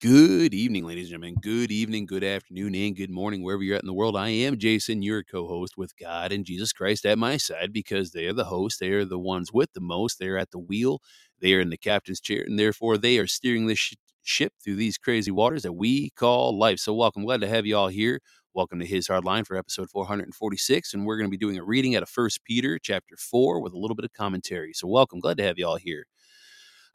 [0.00, 1.36] Good evening, ladies and gentlemen.
[1.42, 4.16] Good evening, good afternoon, and good morning, wherever you're at in the world.
[4.16, 8.12] I am Jason, your co host with God and Jesus Christ at my side because
[8.12, 8.78] they are the hosts.
[8.78, 10.18] They are the ones with the most.
[10.18, 11.00] They are at the wheel.
[11.40, 14.76] They are in the captain's chair, and therefore they are steering this sh- ship through
[14.76, 16.78] these crazy waters that we call life.
[16.78, 17.24] So, welcome.
[17.24, 18.20] Glad to have you all here.
[18.54, 20.94] Welcome to His Hard Line for episode 446.
[20.94, 23.72] And we're going to be doing a reading out of First Peter chapter 4 with
[23.72, 24.72] a little bit of commentary.
[24.72, 25.18] So, welcome.
[25.18, 26.06] Glad to have you all here.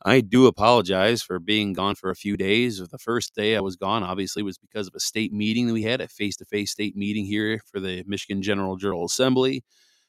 [0.05, 2.77] I do apologize for being gone for a few days.
[2.77, 5.83] The first day I was gone, obviously, was because of a state meeting that we
[5.83, 9.61] had, a face to face state meeting here for the Michigan General Jural Assembly.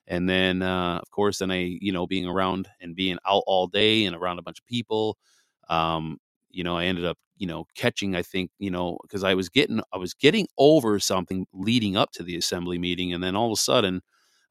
[0.06, 3.66] And then, uh, of course, then I, you know, being around and being out all
[3.66, 5.18] day and around a bunch of people,
[5.68, 6.18] um,
[6.48, 9.50] you know, I ended up, you know, catching, I think, you know, because I was
[9.50, 13.14] getting, I was getting over something leading up to the assembly meeting.
[13.14, 14.02] And then all of a sudden,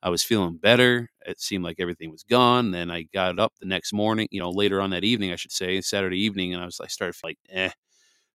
[0.03, 1.09] I was feeling better.
[1.25, 2.71] It seemed like everything was gone.
[2.71, 5.53] Then I got up the next morning, you know, later on that evening, I should
[5.53, 7.71] say, Saturday evening, and I was I started like, eh.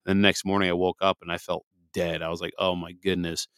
[0.06, 2.22] And the next morning I woke up and I felt dead.
[2.22, 3.48] I was like, oh my goodness.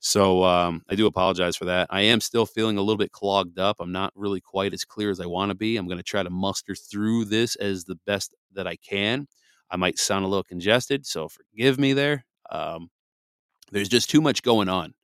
[0.00, 1.88] So um, I do apologize for that.
[1.90, 3.76] I am still feeling a little bit clogged up.
[3.80, 5.76] I'm not really quite as clear as I want to be.
[5.76, 9.26] I'm going to try to muster through this as the best that I can.
[9.70, 12.24] I might sound a little congested, so forgive me there.
[12.50, 12.90] Um,
[13.72, 14.94] there's just too much going on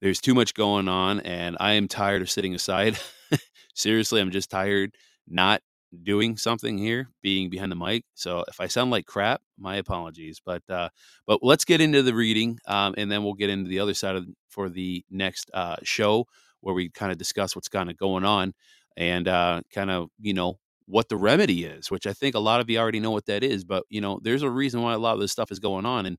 [0.00, 2.98] there's too much going on and I am tired of sitting aside.
[3.74, 4.94] Seriously, I'm just tired
[5.28, 5.62] not
[6.02, 8.04] doing something here, being behind the mic.
[8.14, 10.40] So if I sound like crap, my apologies.
[10.44, 10.88] But uh,
[11.26, 14.16] but let's get into the reading, um, and then we'll get into the other side
[14.16, 16.26] of for the next uh, show
[16.60, 18.54] where we kind of discuss what's kind of going on
[18.96, 22.60] and uh, kind of you know what the remedy is, which I think a lot
[22.60, 23.64] of you already know what that is.
[23.64, 26.06] But you know, there's a reason why a lot of this stuff is going on,
[26.06, 26.18] and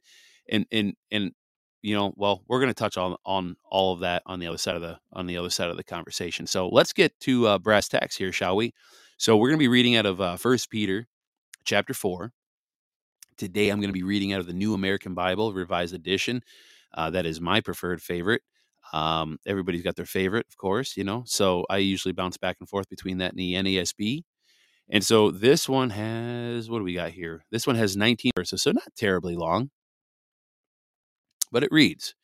[0.50, 1.32] and and and
[1.82, 4.58] you know, well, we're going to touch on on all of that on the other
[4.58, 6.48] side of the on the other side of the conversation.
[6.48, 8.74] So let's get to uh, brass tacks here, shall we?
[9.18, 11.08] So we're going to be reading out of uh, First Peter,
[11.66, 12.32] chapter four.
[13.38, 16.42] Today, I'm going to be reading out of the New American Bible, Revised Edition.
[16.94, 18.44] Uh, that is my preferred favorite.
[18.94, 21.24] Um, everybody's got their favorite, of course, you know.
[21.26, 24.24] So I usually bounce back and forth between that and the NASB.
[24.90, 27.44] And so this one has what do we got here?
[27.52, 29.70] This one has 19 verses, so not terribly long
[31.54, 32.16] but it reads.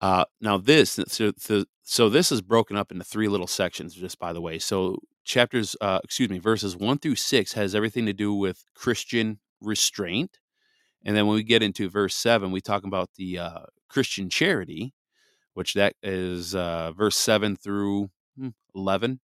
[0.00, 4.18] Uh, now this so, so, so this is broken up into three little sections just
[4.18, 8.12] by the way so chapters uh, excuse me verses 1 through 6 has everything to
[8.12, 10.40] do with christian restraint
[11.06, 14.92] and then when we get into verse 7 we talk about the uh, christian charity
[15.54, 19.20] which that is uh, verse 7 through hmm, 11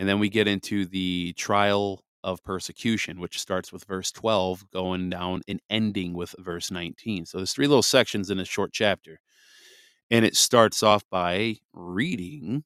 [0.00, 5.10] and then we get into the trial of persecution, which starts with verse 12, going
[5.10, 7.26] down and ending with verse 19.
[7.26, 9.20] So there's three little sections in a short chapter.
[10.10, 12.64] And it starts off by reading,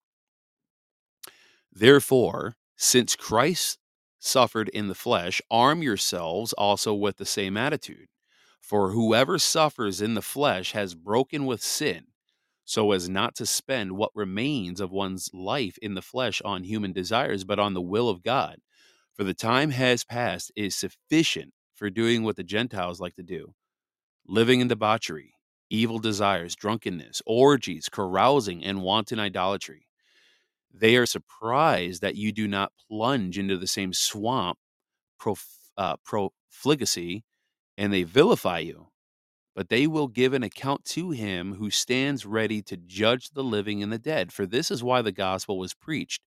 [1.73, 3.81] Therefore, since Christ
[4.21, 8.07] suffered in the flesh, arm yourselves also with the same attitude.
[8.61, 12.05] For whoever suffers in the flesh has broken with sin,
[12.65, 16.93] so as not to spend what remains of one's life in the flesh on human
[16.93, 18.59] desires, but on the will of God.
[19.15, 23.55] For the time has passed is sufficient for doing what the Gentiles like to do
[24.27, 25.35] living in debauchery,
[25.71, 29.87] evil desires, drunkenness, orgies, carousing, and wanton idolatry.
[30.73, 34.59] They are surprised that you do not plunge into the same swamp,
[35.19, 35.47] prof,
[35.77, 37.25] uh, profligacy,
[37.79, 38.89] and they vilify you.
[39.55, 43.83] But they will give an account to him who stands ready to judge the living
[43.83, 44.33] and the dead.
[44.33, 46.23] For this is why the gospel was preached,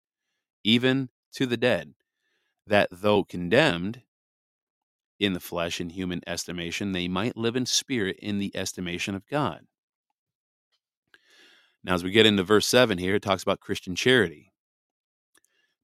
[0.63, 1.93] even to the dead
[2.67, 4.01] that though condemned
[5.19, 9.27] in the flesh in human estimation, they might live in spirit in the estimation of
[9.27, 9.61] God.
[11.83, 14.51] Now, as we get into verse 7 here, it talks about Christian charity.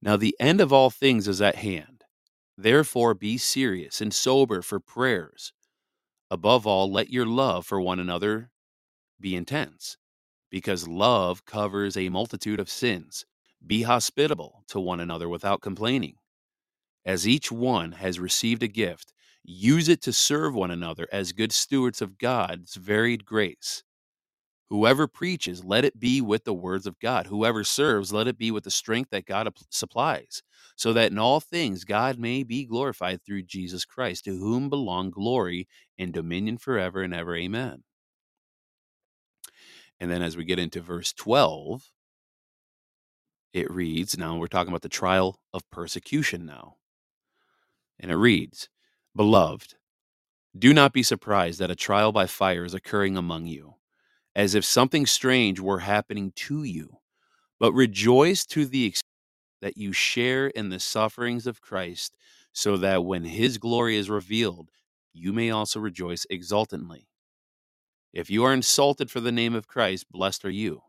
[0.02, 2.04] Now, the end of all things is at hand.
[2.58, 5.54] Therefore, be serious and sober for prayers.
[6.34, 8.50] Above all, let your love for one another
[9.22, 9.98] be intense,
[10.50, 13.24] because love covers a multitude of sins.
[13.64, 16.16] Be hospitable to one another without complaining.
[17.06, 19.14] As each one has received a gift,
[19.44, 23.84] use it to serve one another as good stewards of God's varied grace.
[24.74, 27.28] Whoever preaches, let it be with the words of God.
[27.28, 30.42] Whoever serves, let it be with the strength that God supplies,
[30.76, 35.12] so that in all things God may be glorified through Jesus Christ, to whom belong
[35.12, 35.68] glory
[36.00, 37.36] and dominion forever and ever.
[37.36, 37.84] Amen.
[40.00, 41.92] And then as we get into verse 12,
[43.54, 46.78] it reads now we're talking about the trial of persecution now.
[48.00, 48.70] And it reads
[49.16, 49.76] Beloved,
[50.58, 53.76] do not be surprised that a trial by fire is occurring among you,
[54.36, 56.98] as if something strange were happening to you,
[57.60, 59.04] but rejoice to the extent
[59.62, 62.18] that you share in the sufferings of Christ,
[62.52, 64.70] so that when his glory is revealed,
[65.14, 67.08] you may also rejoice exultantly.
[68.14, 70.82] If you are insulted for the name of Christ, blessed are you,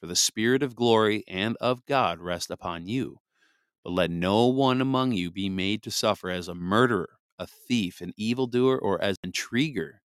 [0.00, 3.18] for the Spirit of glory and of God rest upon you.
[3.84, 8.00] But let no one among you be made to suffer as a murderer, a thief,
[8.00, 10.01] an evildoer, or as an intriguer.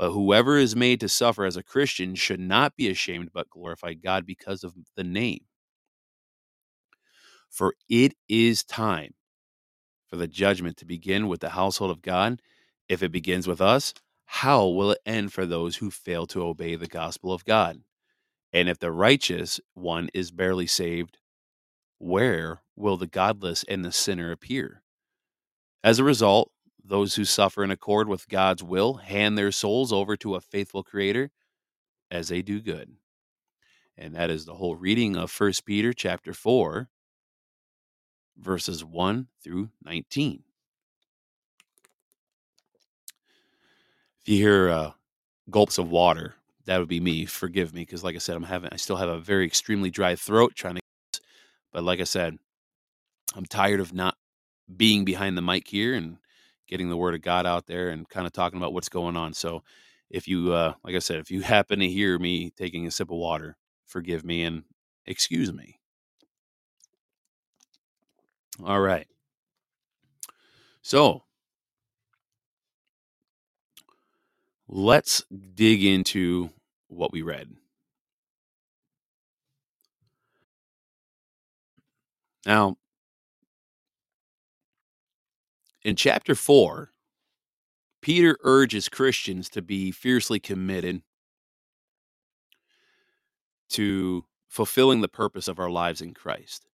[0.00, 3.92] But whoever is made to suffer as a Christian should not be ashamed, but glorify
[3.92, 5.40] God because of the name.
[7.50, 9.12] For it is time
[10.06, 12.40] for the judgment to begin with the household of God.
[12.88, 13.92] If it begins with us,
[14.24, 17.82] how will it end for those who fail to obey the gospel of God?
[18.54, 21.18] And if the righteous one is barely saved,
[21.98, 24.82] where will the godless and the sinner appear?
[25.84, 26.52] As a result,
[26.84, 30.82] those who suffer in accord with God's will hand their souls over to a faithful
[30.82, 31.30] creator
[32.10, 32.90] as they do good.
[33.96, 36.88] And that is the whole reading of 1 Peter chapter 4
[38.38, 40.42] verses 1 through 19.
[44.22, 44.90] If you hear uh,
[45.50, 46.34] gulps of water,
[46.64, 47.26] that would be me.
[47.26, 50.14] Forgive me because like I said I'm having I still have a very extremely dry
[50.14, 50.80] throat trying to
[51.72, 52.36] but like I said,
[53.34, 54.16] I'm tired of not
[54.76, 56.18] being behind the mic here and
[56.70, 59.34] getting the word of God out there and kind of talking about what's going on.
[59.34, 59.62] So
[60.08, 63.10] if you, uh, like I said, if you happen to hear me taking a sip
[63.10, 64.64] of water, forgive me and
[65.06, 65.80] excuse me.
[68.64, 69.06] All right.
[70.82, 71.24] So
[74.68, 75.24] let's
[75.54, 76.50] dig into
[76.88, 77.50] what we read.
[82.46, 82.76] Now,
[85.82, 86.92] in chapter 4,
[88.02, 91.02] Peter urges Christians to be fiercely committed
[93.70, 96.66] to fulfilling the purpose of our lives in Christ.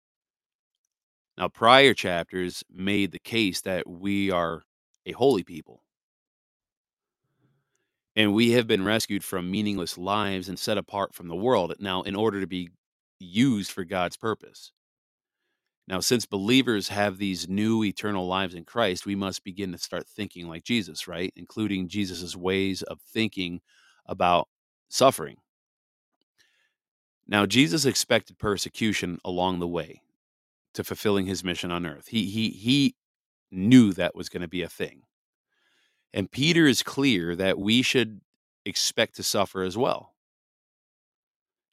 [1.36, 4.62] Now, prior chapters made the case that we are
[5.04, 5.82] a holy people.
[8.14, 12.00] And we have been rescued from meaningless lives and set apart from the world now
[12.02, 12.70] in order to be
[13.20, 14.72] used for God's purpose.
[15.88, 20.08] Now, since believers have these new eternal lives in Christ, we must begin to start
[20.08, 21.32] thinking like Jesus, right?
[21.36, 23.60] Including Jesus's ways of thinking
[24.06, 24.48] about
[24.88, 25.36] suffering.
[27.28, 30.02] Now, Jesus expected persecution along the way
[30.74, 32.08] to fulfilling his mission on earth.
[32.08, 32.96] He he he
[33.50, 35.02] knew that was going to be a thing.
[36.12, 38.20] And Peter is clear that we should
[38.64, 40.14] expect to suffer as well.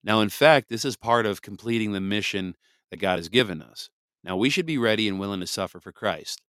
[0.04, 2.56] Now, in fact, this is part of completing the mission
[2.92, 3.90] that God has given us.
[4.24, 6.42] Now, we should be ready and willing to suffer for Christ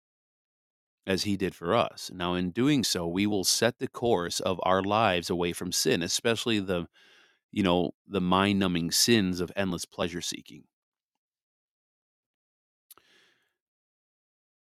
[1.05, 2.11] as he did for us.
[2.13, 6.01] Now, in doing so, we will set the course of our lives away from sin,
[6.01, 6.87] especially the,
[7.51, 10.63] you know, the mind numbing sins of endless pleasure seeking.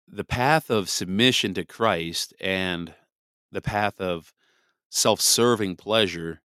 [0.07, 2.93] The path of submission to Christ and
[3.51, 4.33] the path of
[4.89, 6.41] self serving pleasure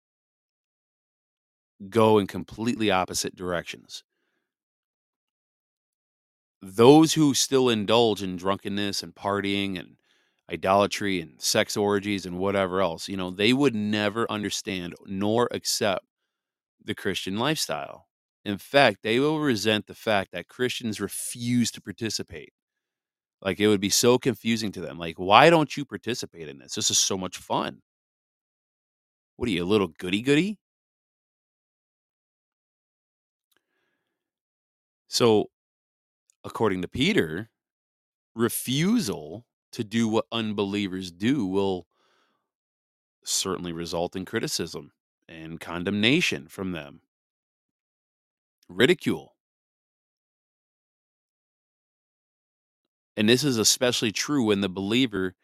[1.88, 4.02] go in completely opposite directions
[6.62, 9.96] those who still indulge in drunkenness and partying and
[10.50, 16.04] idolatry and sex orgies and whatever else, you know, they would never understand nor accept
[16.84, 18.06] the Christian lifestyle.
[18.44, 22.52] In fact, they will resent the fact that Christians refuse to participate.
[23.42, 24.98] Like it would be so confusing to them.
[24.98, 26.74] Like, why don't you participate in this?
[26.74, 27.80] This is so much fun.
[29.36, 30.58] What are you, a little goody goody?
[35.08, 35.50] So,
[36.44, 37.50] according to Peter,
[38.34, 41.86] refusal to do what unbelievers do will
[43.24, 44.92] certainly result in criticism
[45.28, 47.02] and condemnation from them,
[48.68, 49.34] ridicule.
[53.16, 55.34] And this is especially true when the believer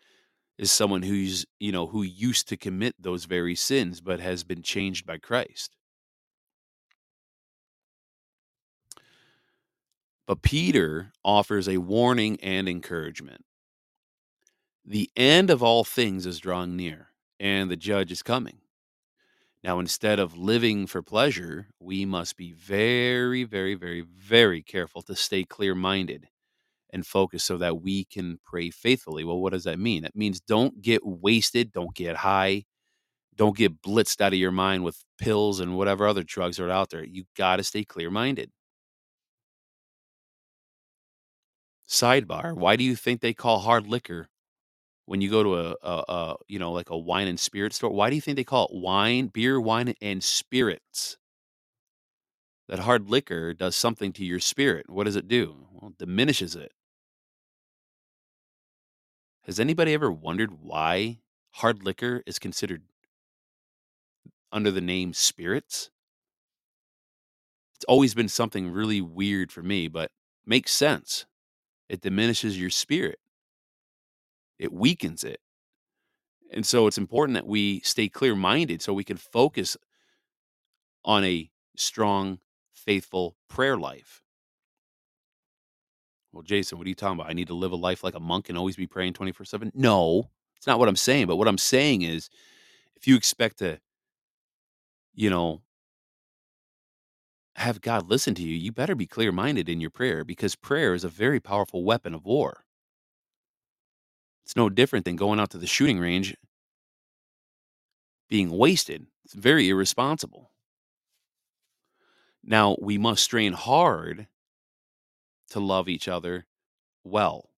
[0.58, 4.62] is someone who's, you know, who used to commit those very sins but has been
[4.62, 5.76] changed by Christ.
[10.26, 13.44] But Peter offers a warning and encouragement.
[14.84, 18.58] The end of all things is drawing near, and the judge is coming.
[19.62, 25.16] Now, instead of living for pleasure, we must be very, very, very, very careful to
[25.16, 26.28] stay clear minded
[26.90, 29.24] and focused so that we can pray faithfully.
[29.24, 30.04] Well, what does that mean?
[30.04, 32.64] It means don't get wasted, don't get high,
[33.34, 36.90] don't get blitzed out of your mind with pills and whatever other drugs are out
[36.90, 37.04] there.
[37.04, 38.50] You got to stay clear minded.
[41.88, 44.28] Sidebar, why do you think they call hard liquor
[45.04, 47.90] when you go to a, a, a, you know like a wine and spirit store?
[47.90, 51.16] Why do you think they call it wine, beer, wine, and spirits?
[52.68, 54.90] That hard liquor does something to your spirit.
[54.90, 55.66] What does it do?
[55.80, 56.72] know, diminishes it.
[59.44, 61.20] Has anybody ever wondered why
[61.52, 62.82] hard liquor is considered
[64.50, 65.90] under the name spirits?
[67.76, 70.10] It's always been something really weird for me, but
[70.44, 71.26] makes sense.
[71.88, 73.18] It diminishes your spirit.
[74.58, 75.40] It weakens it.
[76.52, 79.76] And so it's important that we stay clear minded so we can focus
[81.04, 82.38] on a strong,
[82.72, 84.22] faithful prayer life.
[86.32, 87.30] Well, Jason, what are you talking about?
[87.30, 89.72] I need to live a life like a monk and always be praying 24 7?
[89.74, 91.26] No, it's not what I'm saying.
[91.26, 92.28] But what I'm saying is
[92.94, 93.80] if you expect to,
[95.14, 95.62] you know,
[97.56, 100.94] have God listen to you, you better be clear minded in your prayer because prayer
[100.94, 102.64] is a very powerful weapon of war.
[104.44, 106.36] It's no different than going out to the shooting range
[108.28, 109.06] being wasted.
[109.24, 110.50] It's very irresponsible.
[112.44, 114.28] Now, we must strain hard
[115.50, 116.46] to love each other
[117.02, 117.50] well.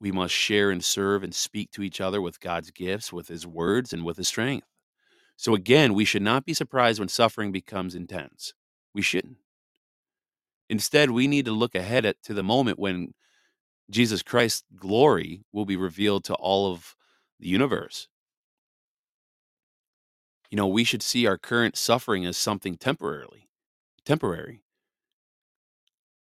[0.00, 3.46] We must share and serve and speak to each other with God's gifts, with His
[3.46, 4.66] words, and with His strength.
[5.36, 8.54] So, again, we should not be surprised when suffering becomes intense.
[8.96, 9.36] We shouldn't.
[10.70, 13.12] Instead, we need to look ahead at, to the moment when
[13.90, 16.96] Jesus Christ's glory will be revealed to all of
[17.38, 18.08] the universe.
[20.50, 23.50] You know, we should see our current suffering as something temporarily,
[24.06, 24.62] temporary,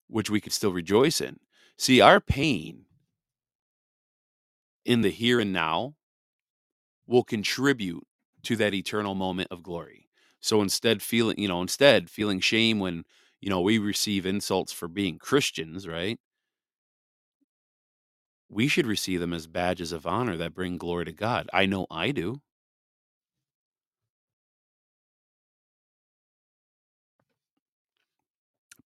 [0.09, 1.39] which we could still rejoice in.
[1.77, 2.87] See, our pain
[4.85, 5.95] in the here and now
[7.07, 8.05] will contribute
[8.43, 10.08] to that eternal moment of glory.
[10.41, 13.05] So instead feeling, you know, instead feeling shame when,
[13.41, 16.19] you know, we receive insults for being Christians, right?
[18.49, 21.49] we should receive them as badges of honor that bring glory to God.
[21.53, 22.41] I know I do.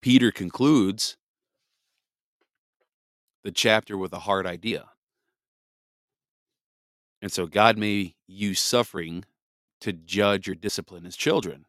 [0.00, 1.16] Peter concludes
[3.44, 4.90] the chapter with a hard idea.
[7.20, 9.24] And so God may use suffering
[9.82, 11.64] to judge or discipline his children.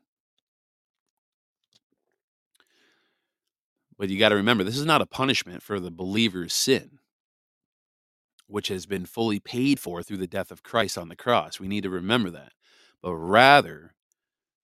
[3.97, 6.99] But you got to remember, this is not a punishment for the believer's sin
[8.53, 11.59] which has been fully paid for through the death of Christ on the cross.
[11.59, 12.51] We need to remember that.
[13.01, 13.95] But rather,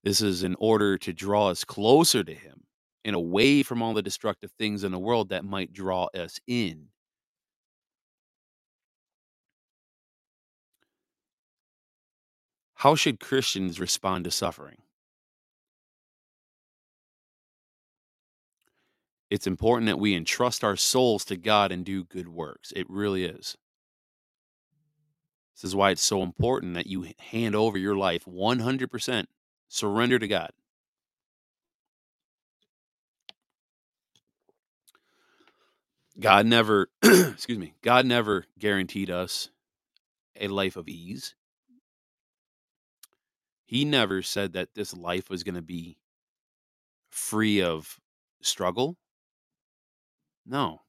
[0.04, 2.64] this is in order to draw us closer to Him
[3.04, 6.88] and away from all the destructive things in the world that might draw us in.
[12.80, 14.78] How should Christians respond to suffering?
[19.30, 22.72] It's important that we entrust our souls to God and do good works.
[22.74, 23.58] It really is.
[25.56, 29.26] This is why it's so important that you hand over your life 100%,
[29.68, 30.52] surrender to God.
[36.18, 39.50] God never, excuse me, God never guaranteed us
[40.40, 41.36] a life of ease.
[43.70, 46.00] He never said that this life was going to be
[47.12, 48.00] free of
[48.42, 48.98] struggle.
[50.44, 50.82] No.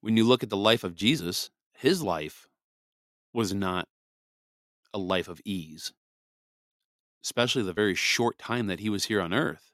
[0.00, 2.48] When you look at the life of Jesus, his life
[3.32, 3.86] was not
[4.92, 5.92] a life of ease,
[7.22, 9.70] especially the very short time that he was here on earth.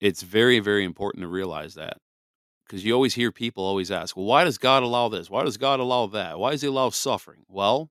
[0.00, 1.96] It's very, very important to realize that
[2.68, 5.30] because you always hear people always ask, well, why does God allow this?
[5.30, 6.38] Why does God allow that?
[6.38, 7.44] Why does he allow suffering?
[7.48, 7.90] Well,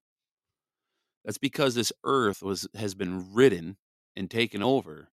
[1.26, 3.78] that's because this earth was has been ridden
[4.16, 5.10] and taken over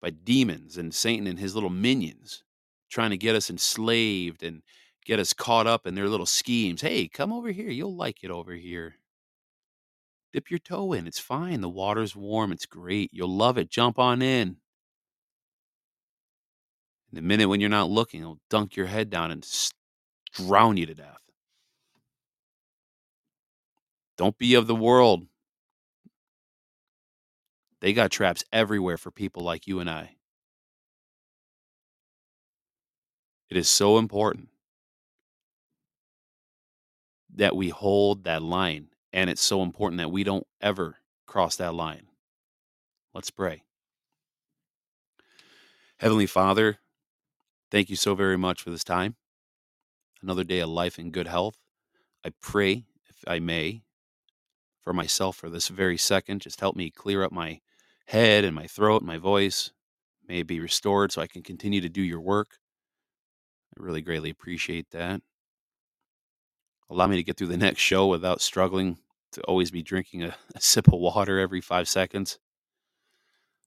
[0.00, 2.44] by demons and Satan and his little minions
[2.88, 4.62] trying to get us enslaved and
[5.04, 6.80] get us caught up in their little schemes.
[6.80, 7.70] Hey, come over here.
[7.70, 8.96] You'll like it over here.
[10.32, 11.06] Dip your toe in.
[11.06, 11.60] It's fine.
[11.60, 12.52] The water's warm.
[12.52, 13.10] It's great.
[13.12, 13.70] You'll love it.
[13.70, 14.56] Jump on in.
[17.12, 19.46] In the minute when you're not looking, it'll dunk your head down and
[20.32, 21.20] drown you to death.
[24.16, 25.26] Don't be of the world.
[27.80, 30.16] They got traps everywhere for people like you and I.
[33.48, 34.48] It is so important
[37.34, 38.88] that we hold that line.
[39.12, 40.96] And it's so important that we don't ever
[41.26, 42.08] cross that line.
[43.14, 43.62] Let's pray.
[45.98, 46.78] Heavenly Father,
[47.70, 49.16] thank you so very much for this time.
[50.22, 51.58] Another day of life and good health.
[52.24, 53.82] I pray, if I may,
[54.80, 56.40] for myself for this very second.
[56.40, 57.60] Just help me clear up my
[58.06, 59.72] head and my throat and my voice.
[60.28, 62.58] May it be restored so I can continue to do your work.
[63.76, 65.20] I really greatly appreciate that.
[66.88, 68.98] Allow me to get through the next show without struggling
[69.32, 72.38] to always be drinking a, a sip of water every five seconds.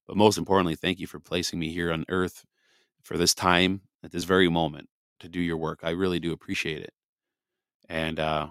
[0.07, 2.45] But most importantly, thank you for placing me here on earth
[3.03, 5.79] for this time at this very moment to do your work.
[5.83, 6.93] I really do appreciate it.
[7.87, 8.47] And uh,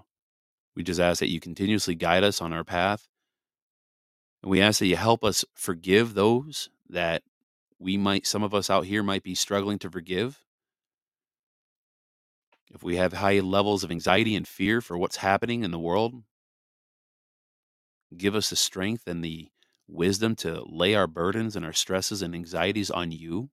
[0.74, 3.08] we just ask that you continuously guide us on our path.
[4.42, 7.22] And we ask that you help us forgive those that
[7.78, 10.44] we might, some of us out here might be struggling to forgive.
[12.74, 16.22] If we have high levels of anxiety and fear for what's happening in the world,
[18.16, 19.48] give us the strength and the
[19.86, 23.50] wisdom to lay our burdens and our stresses and anxieties on you.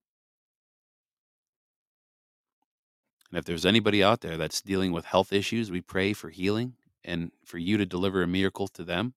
[3.36, 6.76] And if there's anybody out there that's dealing with health issues, we pray for healing
[7.04, 9.14] and for you to deliver a miracle to them.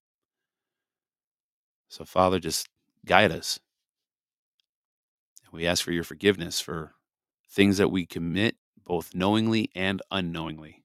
[1.86, 2.68] So, Father, just
[3.06, 3.60] guide us.
[5.52, 6.96] We ask for your forgiveness for
[7.48, 10.82] things that we commit, both knowingly and unknowingly.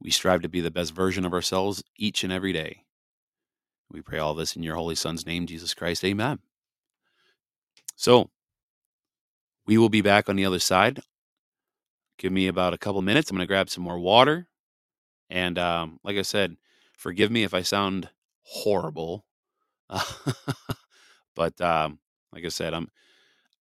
[0.00, 2.84] We strive to be the best version of ourselves each and every day.
[3.90, 6.04] We pray all this in your Holy Son's name, Jesus Christ.
[6.04, 6.38] Amen.
[7.96, 8.30] So,
[9.66, 11.00] we will be back on the other side.
[12.18, 13.30] Give me about a couple minutes.
[13.30, 14.48] I'm going to grab some more water.
[15.30, 16.56] And um, like I said,
[16.96, 18.08] forgive me if I sound
[18.42, 19.24] horrible.
[21.34, 21.98] but um,
[22.32, 22.88] like I said, I'm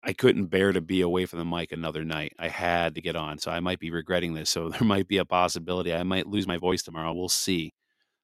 [0.03, 2.33] I couldn't bear to be away from the mic another night.
[2.37, 4.51] I had to get on, so I might be regretting this.
[4.51, 7.13] So there might be a possibility I might lose my voice tomorrow.
[7.13, 7.73] We'll see.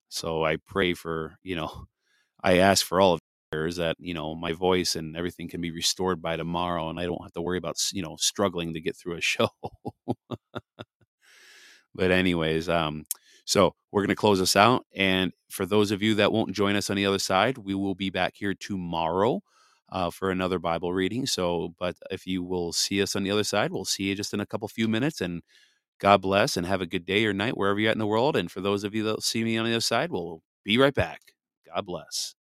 [0.10, 1.88] So I pray for you know,
[2.44, 3.20] I ask for all of
[3.52, 7.06] prayers that you know my voice and everything can be restored by tomorrow, and I
[7.06, 9.50] don't have to worry about you know struggling to get through a show.
[11.94, 13.06] but anyways, um,
[13.46, 14.86] so we're going to close this out.
[14.96, 17.96] And for those of you that won't join us on the other side, we will
[17.96, 19.42] be back here tomorrow
[19.92, 21.26] uh, for another Bible reading.
[21.26, 24.34] So, but if you will see us on the other side, we'll see you just
[24.34, 25.20] in a couple few minutes.
[25.22, 25.42] And
[26.00, 28.36] God bless and have a good day or night wherever you're at in the world.
[28.38, 30.94] And for those of you that see me on the other side, we'll be right
[30.94, 31.22] back.
[31.74, 32.36] God bless.